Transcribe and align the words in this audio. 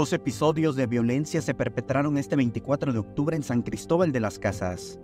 Dos 0.00 0.14
episodios 0.14 0.76
de 0.76 0.86
violencia 0.86 1.42
se 1.42 1.52
perpetraron 1.52 2.16
este 2.16 2.34
24 2.34 2.94
de 2.94 2.98
octubre 2.98 3.36
en 3.36 3.42
San 3.42 3.60
Cristóbal 3.60 4.12
de 4.12 4.20
las 4.20 4.38
Casas. 4.38 4.98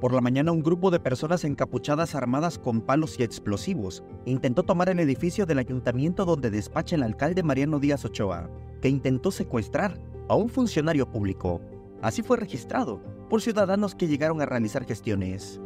Por 0.00 0.14
la 0.14 0.22
mañana 0.22 0.52
un 0.52 0.62
grupo 0.62 0.90
de 0.90 0.98
personas 0.98 1.44
encapuchadas 1.44 2.14
armadas 2.14 2.58
con 2.58 2.80
palos 2.80 3.20
y 3.20 3.24
explosivos 3.24 4.02
intentó 4.24 4.62
tomar 4.62 4.88
el 4.88 5.00
edificio 5.00 5.44
del 5.44 5.58
ayuntamiento 5.58 6.24
donde 6.24 6.48
despacha 6.48 6.96
el 6.96 7.02
alcalde 7.02 7.42
Mariano 7.42 7.78
Díaz 7.78 8.06
Ochoa, 8.06 8.48
que 8.80 8.88
intentó 8.88 9.30
secuestrar 9.30 10.00
a 10.30 10.34
un 10.34 10.48
funcionario 10.48 11.10
público. 11.10 11.60
Así 12.00 12.22
fue 12.22 12.38
registrado 12.38 13.02
por 13.28 13.42
ciudadanos 13.42 13.94
que 13.94 14.08
llegaron 14.08 14.40
a 14.40 14.46
realizar 14.46 14.86
gestiones. 14.86 15.60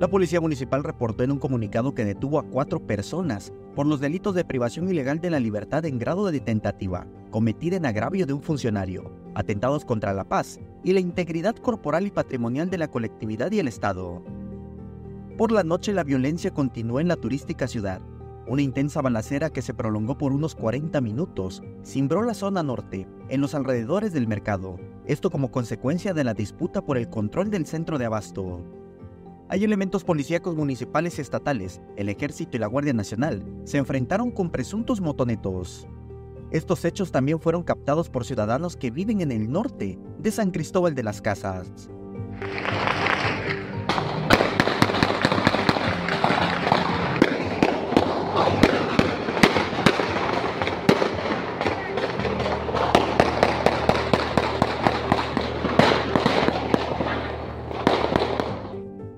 La 0.00 0.08
Policía 0.08 0.40
Municipal 0.40 0.82
reportó 0.82 1.22
en 1.22 1.32
un 1.32 1.38
comunicado 1.38 1.94
que 1.94 2.04
detuvo 2.04 2.38
a 2.38 2.42
cuatro 2.42 2.80
personas 2.80 3.52
por 3.74 3.86
los 3.86 4.00
delitos 4.00 4.34
de 4.34 4.44
privación 4.44 4.88
ilegal 4.88 5.20
de 5.20 5.30
la 5.30 5.40
libertad 5.40 5.84
en 5.84 5.98
grado 5.98 6.30
de 6.30 6.40
tentativa, 6.40 7.06
cometida 7.30 7.76
en 7.76 7.86
agravio 7.86 8.26
de 8.26 8.32
un 8.32 8.42
funcionario, 8.42 9.10
atentados 9.34 9.84
contra 9.84 10.12
la 10.12 10.24
paz 10.24 10.60
y 10.82 10.92
la 10.92 11.00
integridad 11.00 11.56
corporal 11.56 12.06
y 12.06 12.10
patrimonial 12.10 12.70
de 12.70 12.78
la 12.78 12.88
colectividad 12.88 13.50
y 13.52 13.58
el 13.60 13.68
Estado. 13.68 14.22
Por 15.36 15.52
la 15.52 15.64
noche 15.64 15.92
la 15.92 16.04
violencia 16.04 16.52
continuó 16.52 17.00
en 17.00 17.08
la 17.08 17.16
turística 17.16 17.66
ciudad. 17.66 18.00
Una 18.46 18.60
intensa 18.60 19.00
balacera 19.00 19.48
que 19.48 19.62
se 19.62 19.72
prolongó 19.72 20.18
por 20.18 20.32
unos 20.32 20.54
40 20.54 21.00
minutos 21.00 21.62
cimbró 21.82 22.22
la 22.22 22.34
zona 22.34 22.62
norte, 22.62 23.08
en 23.30 23.40
los 23.40 23.54
alrededores 23.54 24.12
del 24.12 24.28
mercado, 24.28 24.78
esto 25.06 25.30
como 25.30 25.50
consecuencia 25.50 26.12
de 26.12 26.24
la 26.24 26.34
disputa 26.34 26.82
por 26.82 26.98
el 26.98 27.08
control 27.08 27.50
del 27.50 27.64
centro 27.64 27.96
de 27.96 28.04
abasto. 28.04 28.62
Hay 29.48 29.64
elementos 29.64 30.04
policíacos 30.04 30.56
municipales 30.56 31.18
y 31.18 31.22
estatales, 31.22 31.80
el 31.96 32.10
ejército 32.10 32.56
y 32.56 32.60
la 32.60 32.66
Guardia 32.66 32.92
Nacional 32.92 33.44
se 33.64 33.78
enfrentaron 33.78 34.30
con 34.30 34.50
presuntos 34.50 35.00
motonetos. 35.00 35.86
Estos 36.50 36.84
hechos 36.84 37.12
también 37.12 37.40
fueron 37.40 37.62
captados 37.62 38.10
por 38.10 38.26
ciudadanos 38.26 38.76
que 38.76 38.90
viven 38.90 39.22
en 39.22 39.32
el 39.32 39.50
norte 39.50 39.98
de 40.18 40.30
San 40.30 40.50
Cristóbal 40.50 40.94
de 40.94 41.02
las 41.02 41.22
Casas. 41.22 41.88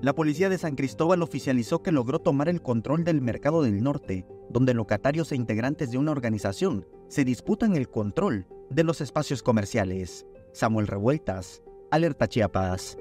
La 0.07 0.15
policía 0.15 0.47
de 0.47 0.57
San 0.57 0.77
Cristóbal 0.77 1.21
oficializó 1.21 1.83
que 1.83 1.91
logró 1.91 2.19
tomar 2.19 2.47
el 2.47 2.61
control 2.61 3.03
del 3.03 3.19
mercado 3.19 3.61
del 3.61 3.83
norte, 3.83 4.25
donde 4.49 4.73
locatarios 4.73 5.33
e 5.33 5.35
integrantes 5.35 5.91
de 5.91 5.97
una 5.97 6.13
organización 6.13 6.87
se 7.09 7.25
disputan 7.25 7.75
el 7.75 7.89
control 7.89 8.47
de 8.69 8.85
los 8.85 9.01
espacios 9.01 9.43
comerciales. 9.43 10.25
Samuel 10.53 10.87
Revueltas, 10.87 11.61
Alerta 11.91 12.29
Chiapas. 12.29 12.97